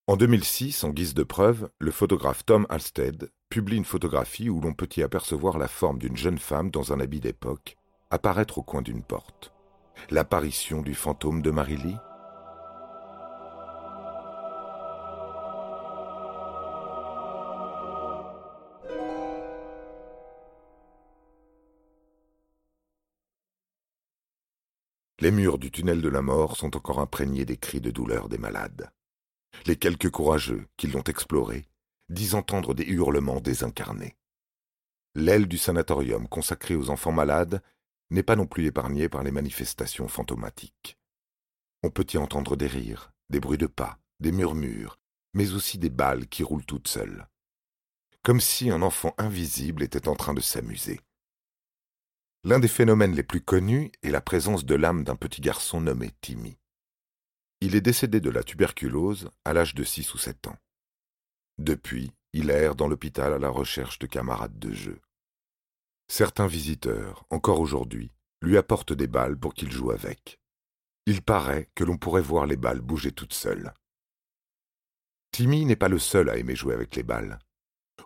En 0.07 0.17
2006, 0.17 0.83
en 0.83 0.89
guise 0.89 1.13
de 1.13 1.23
preuve, 1.23 1.69
le 1.79 1.91
photographe 1.91 2.45
Tom 2.45 2.65
Alstead 2.69 3.31
publie 3.49 3.77
une 3.77 3.85
photographie 3.85 4.49
où 4.49 4.59
l'on 4.59 4.73
peut 4.73 4.89
y 4.97 5.03
apercevoir 5.03 5.59
la 5.59 5.67
forme 5.67 5.99
d'une 5.99 6.17
jeune 6.17 6.39
femme 6.39 6.71
dans 6.71 6.91
un 6.93 6.99
habit 6.99 7.19
d'époque 7.19 7.75
apparaître 8.09 8.59
au 8.59 8.63
coin 8.63 8.81
d'une 8.81 9.03
porte. 9.03 9.53
L'apparition 10.11 10.81
du 10.81 10.93
fantôme 10.93 11.41
de 11.41 11.51
Marily 11.51 11.95
Les 25.23 25.31
murs 25.31 25.57
du 25.57 25.71
tunnel 25.71 26.01
de 26.01 26.09
la 26.09 26.21
mort 26.21 26.57
sont 26.57 26.75
encore 26.75 26.99
imprégnés 26.99 27.45
des 27.45 27.55
cris 27.55 27.79
de 27.79 27.91
douleur 27.91 28.27
des 28.27 28.37
malades. 28.37 28.91
Les 29.65 29.77
quelques 29.77 30.09
courageux 30.09 30.67
qui 30.75 30.87
l'ont 30.87 31.03
exploré 31.03 31.65
disent 32.09 32.35
entendre 32.35 32.73
des 32.73 32.83
hurlements 32.83 33.39
désincarnés. 33.39 34.17
L'aile 35.15 35.47
du 35.47 35.57
sanatorium 35.57 36.27
consacrée 36.27 36.75
aux 36.75 36.89
enfants 36.89 37.13
malades 37.13 37.63
n'est 38.09 38.21
pas 38.21 38.35
non 38.35 38.45
plus 38.45 38.65
épargnée 38.65 39.07
par 39.07 39.23
les 39.23 39.31
manifestations 39.31 40.09
fantomatiques. 40.09 40.97
On 41.83 41.89
peut 41.89 42.05
y 42.13 42.17
entendre 42.17 42.57
des 42.57 42.67
rires, 42.67 43.13
des 43.29 43.39
bruits 43.39 43.57
de 43.57 43.67
pas, 43.67 43.99
des 44.19 44.33
murmures, 44.33 44.99
mais 45.33 45.53
aussi 45.53 45.77
des 45.77 45.89
balles 45.89 46.27
qui 46.27 46.43
roulent 46.43 46.65
toutes 46.65 46.89
seules. 46.89 47.29
Comme 48.23 48.41
si 48.41 48.69
un 48.69 48.81
enfant 48.81 49.15
invisible 49.17 49.83
était 49.83 50.09
en 50.09 50.15
train 50.15 50.33
de 50.33 50.41
s'amuser. 50.41 50.99
L'un 52.45 52.59
des 52.59 52.67
phénomènes 52.67 53.15
les 53.15 53.23
plus 53.23 53.39
connus 53.39 53.89
est 54.01 54.09
la 54.09 54.19
présence 54.19 54.65
de 54.65 54.75
l'âme 54.75 55.05
d'un 55.05 55.15
petit 55.15 55.39
garçon 55.39 55.79
nommé 55.79 56.11
Timmy. 56.19 56.57
Il 57.61 57.73
est 57.73 57.81
décédé 57.81 58.19
de 58.19 58.29
la 58.29 58.43
tuberculose 58.43 59.29
à 59.45 59.53
l'âge 59.53 59.75
de 59.75 59.83
six 59.85 60.13
ou 60.13 60.17
sept 60.17 60.47
ans. 60.47 60.57
Depuis, 61.57 62.11
il 62.33 62.49
erre 62.49 62.75
dans 62.75 62.89
l'hôpital 62.89 63.31
à 63.31 63.39
la 63.39 63.47
recherche 63.47 63.97
de 63.99 64.07
camarades 64.07 64.59
de 64.59 64.73
jeu. 64.73 64.99
Certains 66.09 66.47
visiteurs, 66.47 67.25
encore 67.29 67.61
aujourd'hui, 67.61 68.11
lui 68.41 68.57
apportent 68.57 68.91
des 68.91 69.07
balles 69.07 69.39
pour 69.39 69.53
qu'il 69.53 69.71
joue 69.71 69.91
avec. 69.91 70.41
Il 71.05 71.21
paraît 71.21 71.69
que 71.75 71.85
l'on 71.85 71.97
pourrait 71.97 72.21
voir 72.21 72.45
les 72.45 72.57
balles 72.57 72.81
bouger 72.81 73.13
toutes 73.13 73.33
seules. 73.33 73.73
Timmy 75.31 75.63
n'est 75.63 75.77
pas 75.77 75.87
le 75.87 75.99
seul 75.99 76.29
à 76.29 76.35
aimer 76.35 76.57
jouer 76.57 76.73
avec 76.73 76.93
les 76.97 77.03
balles. 77.03 77.39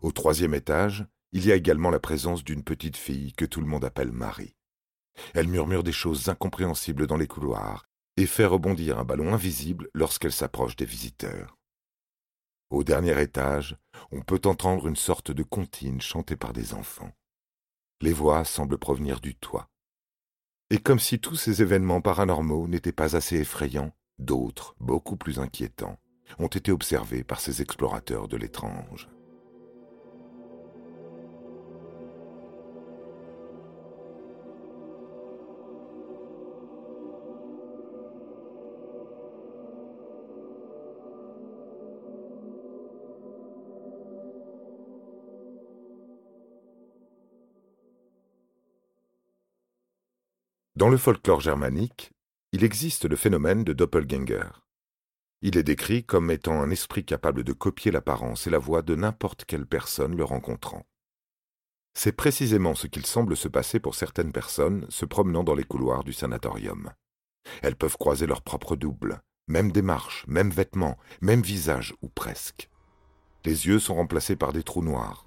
Au 0.04 0.12
troisième 0.12 0.54
étage, 0.54 1.08
il 1.32 1.46
y 1.46 1.52
a 1.52 1.56
également 1.56 1.90
la 1.90 2.00
présence 2.00 2.44
d'une 2.44 2.64
petite 2.64 2.98
fille 2.98 3.34
que 3.34 3.46
tout 3.46 3.62
le 3.62 3.68
monde 3.68 3.86
appelle 3.86 4.12
Marie. 4.12 4.56
Elle 5.34 5.48
murmure 5.48 5.84
des 5.84 5.92
choses 5.92 6.30
incompréhensibles 6.30 7.08
dans 7.08 7.18
les 7.18 7.28
couloirs 7.28 7.86
et 8.18 8.26
fait 8.26 8.46
rebondir 8.46 8.98
un 9.00 9.04
ballon 9.04 9.34
invisible 9.34 9.90
lorsqu'elle 9.94 10.32
s'approche 10.32 10.76
des 10.76 10.86
visiteurs. 10.86 11.58
Au 12.70 12.84
dernier 12.84 13.22
étage, 13.22 13.78
on 14.12 14.22
peut 14.22 14.42
entendre 14.46 14.88
une 14.88 14.96
sorte 14.96 15.32
de 15.32 15.44
comptine 15.44 16.02
chantée 16.02 16.36
par 16.36 16.54
des 16.54 16.74
enfants. 16.74 17.12
Les 18.02 18.14
voix 18.14 18.44
semblent 18.44 18.78
provenir 18.78 19.22
du 19.22 19.36
toit. 19.36 19.70
Et 20.70 20.80
comme 20.80 21.00
si 21.00 21.20
tous 21.20 21.36
ces 21.36 21.62
événements 21.62 22.02
paranormaux 22.02 22.68
n'étaient 22.68 22.92
pas 22.92 23.16
assez 23.16 23.38
effrayants, 23.38 23.94
d'autres, 24.20 24.76
beaucoup 24.80 25.16
plus 25.16 25.40
inquiétants, 25.40 25.98
ont 26.40 26.48
été 26.48 26.72
observés 26.72 27.24
par 27.24 27.40
ces 27.40 27.62
explorateurs 27.62 28.28
de 28.28 28.36
l'étrange. 28.36 29.08
Dans 50.78 50.90
le 50.90 50.98
folklore 50.98 51.42
germanique, 51.42 52.12
il 52.52 52.64
existe 52.64 53.06
le 53.06 53.16
phénomène 53.16 53.64
de 53.64 53.74
doppelganger. 53.74 54.48
Il 55.42 55.58
est 55.58 55.64
décrit 55.64 56.04
comme 56.04 56.30
étant 56.30 56.62
un 56.62 56.70
esprit 56.70 57.04
capable 57.04 57.44
de 57.44 57.52
copier 57.52 57.90
l'apparence 57.90 58.46
et 58.46 58.52
la 58.52 58.60
voix 58.60 58.84
de 58.84 58.94
n'importe 58.94 59.46
quelle 59.46 59.66
personne 59.66 60.16
le 60.16 60.24
rencontrant. 60.24 60.86
C'est 61.96 62.12
précisément 62.12 62.76
ce 62.76 62.86
qu'il 62.86 63.08
semble 63.08 63.36
se 63.36 63.48
passer 63.48 63.80
pour 63.80 63.96
certaines 63.96 64.32
personnes 64.32 64.86
se 64.90 65.06
promenant 65.06 65.44
dans 65.44 65.56
les 65.56 65.64
couloirs 65.64 66.04
du 66.04 66.14
sanatorium. 66.14 66.92
Elles 67.64 67.76
peuvent 67.76 67.98
croiser 67.98 68.28
leur 68.28 68.44
propre 68.44 68.76
double, 68.76 69.24
même 69.48 69.72
démarche, 69.72 70.26
même 70.28 70.52
vêtements, 70.52 71.00
même 71.22 71.42
visage 71.42 71.96
ou 72.04 72.10
presque. 72.10 72.70
Les 73.46 73.66
yeux 73.66 73.80
sont 73.80 73.96
remplacés 73.96 74.36
par 74.36 74.54
des 74.54 74.62
trous 74.62 74.84
noirs. 74.84 75.26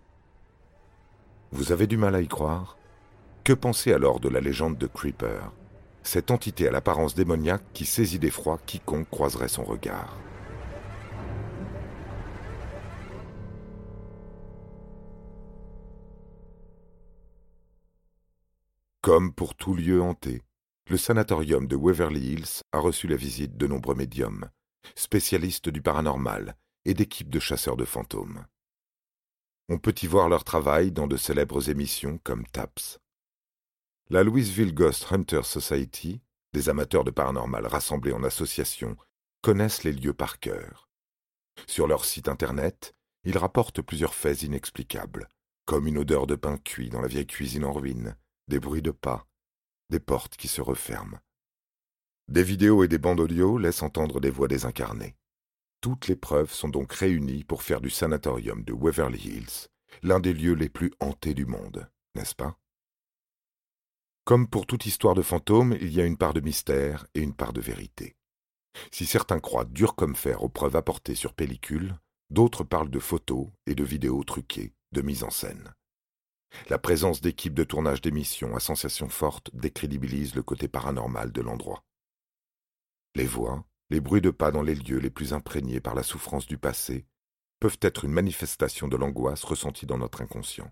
Vous 1.51 1.73
avez 1.73 1.89
du 1.89 1.97
mal 1.97 2.15
à 2.15 2.21
y 2.21 2.29
croire? 2.29 2.77
Que 3.45 3.53
penser 3.53 3.93
alors 3.93 4.21
de 4.21 4.29
la 4.29 4.41
légende 4.41 4.77
de 4.77 4.87
Creeper 4.87 5.53
Cette 6.03 6.31
entité 6.31 6.69
à 6.69 6.71
l'apparence 6.71 7.15
démoniaque 7.15 7.65
qui 7.73 7.85
saisit 7.85 8.19
d'effroi 8.19 8.59
quiconque 8.67 9.09
croiserait 9.11 9.49
son 9.49 9.65
regard. 9.65 10.19
Comme 19.01 19.33
pour 19.33 19.55
tout 19.55 19.75
lieu 19.75 20.03
hanté, 20.03 20.43
le 20.89 20.99
sanatorium 20.99 21.67
de 21.67 21.77
Waverly 21.77 22.33
Hills 22.33 22.63
a 22.73 22.79
reçu 22.79 23.07
la 23.07 23.17
visite 23.17 23.57
de 23.57 23.67
nombreux 23.67 23.95
médiums, 23.95 24.51
spécialistes 24.95 25.71
du 25.71 25.81
paranormal 25.81 26.57
et 26.85 26.93
d'équipes 26.93 27.31
de 27.31 27.41
chasseurs 27.41 27.77
de 27.77 27.85
fantômes. 27.87 28.45
On 29.71 29.79
peut 29.79 29.95
y 30.03 30.07
voir 30.07 30.29
leur 30.29 30.45
travail 30.45 30.93
dans 30.93 31.07
de 31.07 31.17
célèbres 31.17 31.71
émissions 31.71 32.19
comme 32.23 32.45
TAPS, 32.47 32.99
la 34.11 34.25
Louisville 34.25 34.75
Ghost 34.75 35.07
Hunter 35.13 35.43
Society, 35.45 36.21
des 36.53 36.69
amateurs 36.69 37.05
de 37.05 37.13
paranormal 37.13 37.67
rassemblés 37.67 38.13
en 38.13 38.25
association, 38.25 38.97
connaissent 39.41 39.85
les 39.85 39.93
lieux 39.93 40.13
par 40.13 40.41
cœur. 40.41 40.91
Sur 41.67 41.87
leur 41.87 42.05
site 42.05 42.29
internet, 42.29 42.95
ils 43.25 43.39
rapportent 43.39 43.83
plusieurs 43.83 44.15
faits 44.15 44.43
inexplicables, 44.43 45.29
comme 45.65 45.87
une 45.87 45.99
odeur 45.99 46.27
de 46.27 46.35
pain 46.35 46.59
cuit 46.59 46.91
dans 46.91 47.01
la 47.01 47.07
vieille 47.09 47.27
cuisine 47.27 47.65
en 47.65 47.73
ruine, 47.73 48.17
des 48.49 48.59
bruits 48.59 48.83
de 48.83 48.91
pas, 48.91 49.27
des 49.91 50.01
portes 50.01 50.37
qui 50.37 50.49
se 50.49 50.61
referment. 50.61 51.21
Des 52.27 52.43
vidéos 52.43 52.83
et 52.83 52.89
des 52.89 52.99
bandes 52.99 53.21
audio 53.21 53.59
laissent 53.59 53.83
entendre 53.83 54.21
des 54.21 54.31
voix 54.31 54.49
désincarnées. 54.49 55.17
Toutes 55.81 56.09
les 56.09 56.17
preuves 56.17 56.53
sont 56.53 56.69
donc 56.69 56.93
réunies 56.93 57.45
pour 57.45 57.63
faire 57.63 57.81
du 57.81 57.91
sanatorium 57.91 58.65
de 58.65 58.73
Waverly 58.73 59.21
Hills 59.21 59.69
l'un 60.03 60.21
des 60.21 60.33
lieux 60.33 60.55
les 60.55 60.69
plus 60.69 60.93
hantés 61.01 61.35
du 61.35 61.47
monde, 61.47 61.91
n'est-ce 62.15 62.35
pas? 62.35 62.57
Comme 64.31 64.47
pour 64.47 64.65
toute 64.65 64.87
histoire 64.87 65.17
de 65.17 65.23
fantôme, 65.23 65.77
il 65.81 65.93
y 65.93 66.01
a 66.01 66.05
une 66.05 66.17
part 66.17 66.35
de 66.35 66.41
mystère 66.41 67.05
et 67.17 67.21
une 67.21 67.35
part 67.35 67.53
de 67.53 67.61
vérité. 67.61 68.15
Si 68.93 69.05
certains 69.05 69.41
croient 69.41 69.65
dur 69.65 69.97
comme 69.97 70.15
fer 70.15 70.45
aux 70.45 70.49
preuves 70.49 70.77
apportées 70.77 71.17
sur 71.17 71.35
pellicule, 71.35 71.99
d'autres 72.31 72.63
parlent 72.63 72.91
de 72.91 73.01
photos 73.01 73.49
et 73.67 73.75
de 73.75 73.83
vidéos 73.83 74.23
truquées, 74.23 74.73
de 74.93 75.03
mise 75.03 75.25
en 75.25 75.31
scène. 75.31 75.75
La 76.69 76.79
présence 76.79 77.21
d'équipes 77.21 77.55
de 77.55 77.65
tournage 77.65 78.03
d'émissions 78.03 78.55
à 78.55 78.61
sensations 78.61 79.09
fortes 79.09 79.51
décrédibilise 79.53 80.37
le 80.37 80.45
côté 80.45 80.69
paranormal 80.69 81.33
de 81.33 81.41
l'endroit. 81.41 81.83
Les 83.17 83.27
voix, 83.27 83.65
les 83.89 84.01
bruits 84.01 84.21
de 84.21 84.31
pas 84.31 84.53
dans 84.53 84.63
les 84.63 84.77
lieux 84.77 85.01
les 85.01 85.11
plus 85.11 85.33
imprégnés 85.33 85.81
par 85.81 85.97
la 85.97 86.05
souffrance 86.05 86.47
du 86.47 86.57
passé 86.57 87.05
peuvent 87.59 87.81
être 87.81 88.05
une 88.05 88.13
manifestation 88.13 88.87
de 88.87 88.97
l'angoisse 88.97 89.43
ressentie 89.43 89.87
dans 89.87 89.99
notre 89.99 90.23
inconscient. 90.23 90.71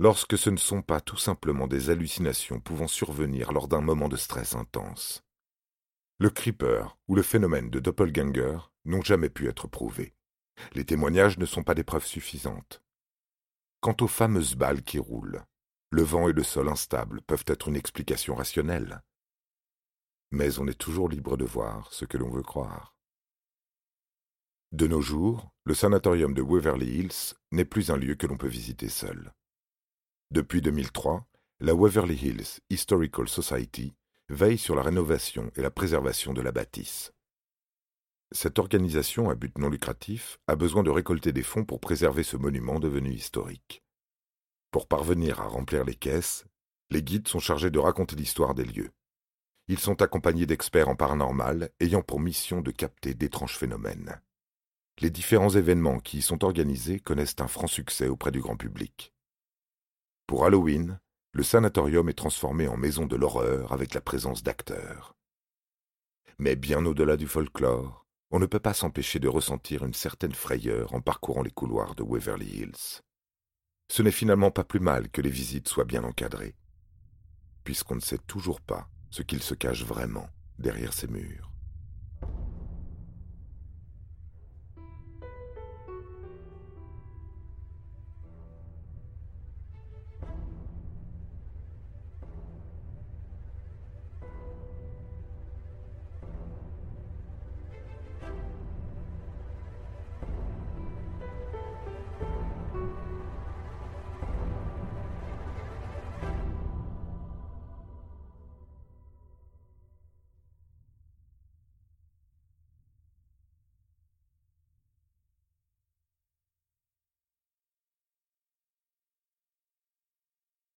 Lorsque 0.00 0.38
ce 0.38 0.50
ne 0.50 0.56
sont 0.56 0.82
pas 0.82 1.00
tout 1.00 1.16
simplement 1.16 1.66
des 1.66 1.90
hallucinations 1.90 2.60
pouvant 2.60 2.86
survenir 2.86 3.52
lors 3.52 3.66
d'un 3.66 3.80
moment 3.80 4.08
de 4.08 4.16
stress 4.16 4.54
intense. 4.54 5.24
Le 6.20 6.30
creeper 6.30 6.96
ou 7.08 7.16
le 7.16 7.22
phénomène 7.22 7.68
de 7.68 7.80
doppelganger 7.80 8.58
n'ont 8.84 9.02
jamais 9.02 9.28
pu 9.28 9.48
être 9.48 9.66
prouvés. 9.66 10.14
Les 10.72 10.84
témoignages 10.84 11.38
ne 11.38 11.46
sont 11.46 11.64
pas 11.64 11.74
des 11.74 11.84
preuves 11.84 12.06
suffisantes. 12.06 12.82
Quant 13.80 13.96
aux 14.00 14.08
fameuses 14.08 14.54
balles 14.54 14.82
qui 14.82 14.98
roulent, 14.98 15.44
le 15.90 16.02
vent 16.02 16.28
et 16.28 16.32
le 16.32 16.42
sol 16.42 16.68
instable 16.68 17.20
peuvent 17.22 17.44
être 17.46 17.68
une 17.68 17.76
explication 17.76 18.34
rationnelle. 18.34 19.02
Mais 20.30 20.58
on 20.58 20.68
est 20.68 20.78
toujours 20.78 21.08
libre 21.08 21.36
de 21.36 21.44
voir 21.44 21.92
ce 21.92 22.04
que 22.04 22.18
l'on 22.18 22.30
veut 22.30 22.42
croire. 22.42 22.94
De 24.72 24.86
nos 24.86 25.00
jours, 25.00 25.50
le 25.64 25.74
sanatorium 25.74 26.34
de 26.34 26.42
Waverly 26.42 26.98
Hills 26.98 27.34
n'est 27.52 27.64
plus 27.64 27.90
un 27.90 27.96
lieu 27.96 28.14
que 28.14 28.26
l'on 28.26 28.36
peut 28.36 28.48
visiter 28.48 28.88
seul. 28.88 29.32
Depuis 30.30 30.60
2003, 30.60 31.26
la 31.60 31.74
Waverly 31.74 32.14
Hills 32.14 32.60
Historical 32.68 33.26
Society 33.30 33.94
veille 34.28 34.58
sur 34.58 34.74
la 34.74 34.82
rénovation 34.82 35.50
et 35.56 35.62
la 35.62 35.70
préservation 35.70 36.34
de 36.34 36.42
la 36.42 36.52
bâtisse. 36.52 37.14
Cette 38.32 38.58
organisation 38.58 39.30
à 39.30 39.34
but 39.34 39.56
non 39.56 39.70
lucratif 39.70 40.38
a 40.46 40.54
besoin 40.54 40.82
de 40.82 40.90
récolter 40.90 41.32
des 41.32 41.42
fonds 41.42 41.64
pour 41.64 41.80
préserver 41.80 42.24
ce 42.24 42.36
monument 42.36 42.78
devenu 42.78 43.10
historique. 43.10 43.82
Pour 44.70 44.86
parvenir 44.86 45.40
à 45.40 45.48
remplir 45.48 45.82
les 45.86 45.94
caisses, 45.94 46.44
les 46.90 47.02
guides 47.02 47.28
sont 47.28 47.40
chargés 47.40 47.70
de 47.70 47.78
raconter 47.78 48.14
l'histoire 48.14 48.54
des 48.54 48.66
lieux. 48.66 48.90
Ils 49.66 49.78
sont 49.78 50.02
accompagnés 50.02 50.44
d'experts 50.44 50.90
en 50.90 50.94
paranormal 50.94 51.70
ayant 51.80 52.02
pour 52.02 52.20
mission 52.20 52.60
de 52.60 52.70
capter 52.70 53.14
d'étranges 53.14 53.56
phénomènes. 53.56 54.20
Les 55.00 55.08
différents 55.08 55.48
événements 55.48 56.00
qui 56.00 56.18
y 56.18 56.22
sont 56.22 56.44
organisés 56.44 57.00
connaissent 57.00 57.36
un 57.40 57.48
franc 57.48 57.66
succès 57.66 58.08
auprès 58.08 58.30
du 58.30 58.42
grand 58.42 58.58
public. 58.58 59.14
Pour 60.28 60.44
Halloween, 60.44 61.00
le 61.32 61.42
sanatorium 61.42 62.10
est 62.10 62.18
transformé 62.18 62.68
en 62.68 62.76
maison 62.76 63.06
de 63.06 63.16
l'horreur 63.16 63.72
avec 63.72 63.94
la 63.94 64.02
présence 64.02 64.42
d'acteurs. 64.42 65.16
Mais 66.38 66.54
bien 66.54 66.84
au-delà 66.84 67.16
du 67.16 67.26
folklore, 67.26 68.04
on 68.30 68.38
ne 68.38 68.44
peut 68.44 68.60
pas 68.60 68.74
s'empêcher 68.74 69.20
de 69.20 69.28
ressentir 69.28 69.86
une 69.86 69.94
certaine 69.94 70.34
frayeur 70.34 70.92
en 70.92 71.00
parcourant 71.00 71.40
les 71.40 71.50
couloirs 71.50 71.94
de 71.94 72.02
Waverly 72.02 72.46
Hills. 72.46 73.00
Ce 73.90 74.02
n'est 74.02 74.10
finalement 74.10 74.50
pas 74.50 74.64
plus 74.64 74.80
mal 74.80 75.08
que 75.08 75.22
les 75.22 75.30
visites 75.30 75.66
soient 75.66 75.86
bien 75.86 76.04
encadrées, 76.04 76.56
puisqu'on 77.64 77.94
ne 77.94 78.00
sait 78.00 78.18
toujours 78.18 78.60
pas 78.60 78.90
ce 79.08 79.22
qu'il 79.22 79.42
se 79.42 79.54
cache 79.54 79.82
vraiment 79.82 80.28
derrière 80.58 80.92
ces 80.92 81.08
murs. 81.08 81.50